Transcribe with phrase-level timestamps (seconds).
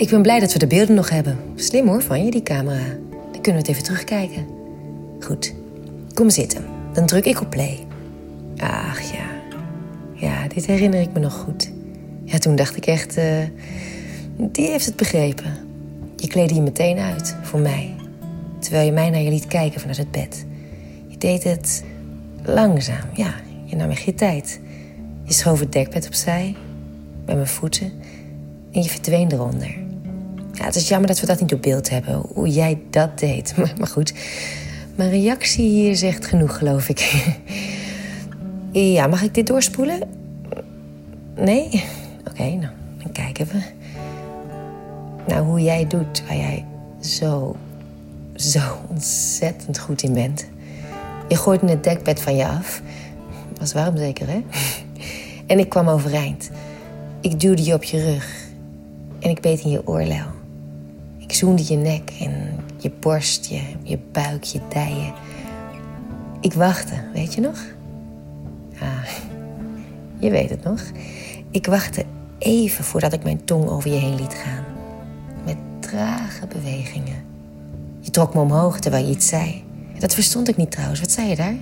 [0.00, 1.38] Ik ben blij dat we de beelden nog hebben.
[1.54, 2.84] Slim hoor van je, die camera.
[3.10, 4.46] Dan kunnen we het even terugkijken.
[5.20, 5.54] Goed,
[6.14, 6.64] kom zitten.
[6.92, 7.86] Dan druk ik op play.
[8.56, 9.26] Ach ja.
[10.14, 11.70] Ja, dit herinner ik me nog goed.
[12.24, 13.16] Ja, toen dacht ik echt...
[13.16, 13.38] eh,
[14.36, 15.56] die heeft het begrepen.
[16.16, 17.94] Je kleedde je meteen uit, voor mij.
[18.58, 20.44] Terwijl je mij naar je liet kijken vanuit het bed.
[21.06, 21.84] Je deed het
[22.44, 23.34] langzaam, ja.
[23.64, 24.60] Je nam echt je tijd.
[25.24, 26.54] Je schoof het dekbed opzij,
[27.24, 27.92] bij mijn voeten...
[28.72, 29.88] en je verdween eronder.
[30.52, 33.54] Ja, het is jammer dat we dat niet op beeld hebben, hoe jij dat deed.
[33.78, 34.12] Maar, goed,
[34.94, 36.98] mijn reactie hier zegt genoeg, geloof ik.
[38.96, 40.00] ja, mag ik dit doorspoelen?
[41.36, 41.84] Nee?
[42.30, 42.72] Oké, nou,
[43.02, 43.60] dan kijken we.
[45.26, 46.64] Nou, hoe jij doet, waar jij
[47.00, 47.56] zo,
[48.34, 50.46] zo ontzettend goed in bent.
[51.28, 52.82] Je gooide het dekbed van je af.
[53.58, 54.44] Was warm zeker, hè?
[55.46, 56.50] En ik kwam overeind.
[57.20, 58.48] Ik duwde je op je rug.
[59.18, 60.39] En ik beet in je oorlel.
[61.40, 62.32] Zoende je nek en
[62.76, 65.12] je borst, je, je buik, je dijen.
[66.40, 67.58] Ik wachtte, weet je nog?
[68.80, 69.04] Ah,
[70.24, 70.80] je weet het nog.
[71.50, 72.04] Ik wachtte
[72.38, 74.64] even voordat ik mijn tong over je heen liet gaan.
[75.44, 77.24] Met trage bewegingen.
[78.00, 79.64] Je trok me omhoog terwijl je iets zei.
[79.98, 81.00] Dat verstond ik niet trouwens.
[81.00, 81.56] Wat zei je daar?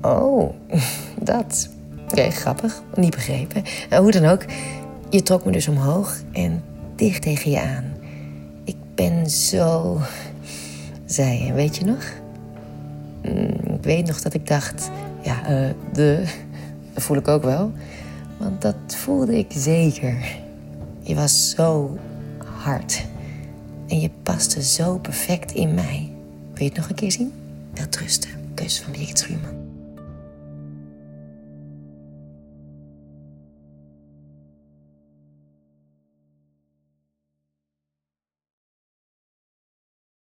[0.00, 0.54] Oh,
[1.32, 1.68] dat.
[2.10, 2.82] Oké, grappig.
[2.94, 3.62] Niet begrepen.
[3.90, 4.44] Nou, hoe dan ook.
[5.10, 6.62] Je trok me dus omhoog en
[6.96, 8.00] dicht tegen je aan.
[9.02, 9.98] Ben zo...
[11.06, 12.12] zei je, weet je nog?
[13.22, 14.90] Mm, Ik weet nog dat ik dacht...
[15.22, 16.24] Ja, eh, de...
[16.94, 17.72] Dat voel ik ook wel.
[18.36, 20.36] Want dat voelde ik zeker.
[21.00, 21.98] Je was zo
[22.44, 23.04] hard.
[23.88, 26.12] En je paste zo perfect in mij.
[26.52, 27.32] Wil je het nog een keer zien?
[27.74, 28.30] Wel trusten.
[28.54, 29.61] Kus van Birgit Schuurman.